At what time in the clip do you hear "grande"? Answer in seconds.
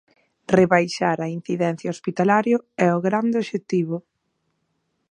3.07-3.39